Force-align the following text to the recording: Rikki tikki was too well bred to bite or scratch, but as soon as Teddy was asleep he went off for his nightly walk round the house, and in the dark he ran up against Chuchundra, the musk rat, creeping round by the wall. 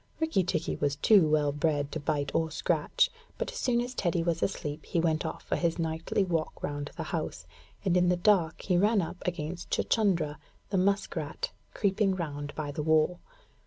Rikki 0.19 0.43
tikki 0.43 0.77
was 0.77 0.95
too 0.95 1.29
well 1.29 1.51
bred 1.51 1.91
to 1.91 1.99
bite 1.99 2.33
or 2.33 2.49
scratch, 2.49 3.11
but 3.37 3.51
as 3.51 3.57
soon 3.59 3.79
as 3.81 3.93
Teddy 3.93 4.23
was 4.23 4.41
asleep 4.41 4.83
he 4.87 4.99
went 4.99 5.27
off 5.27 5.43
for 5.43 5.55
his 5.55 5.77
nightly 5.77 6.23
walk 6.23 6.63
round 6.63 6.89
the 6.97 7.03
house, 7.03 7.45
and 7.85 7.95
in 7.95 8.09
the 8.09 8.17
dark 8.17 8.63
he 8.63 8.77
ran 8.79 9.03
up 9.03 9.21
against 9.27 9.69
Chuchundra, 9.69 10.39
the 10.71 10.77
musk 10.79 11.15
rat, 11.15 11.51
creeping 11.75 12.15
round 12.15 12.55
by 12.55 12.71
the 12.71 12.81
wall. 12.81 13.19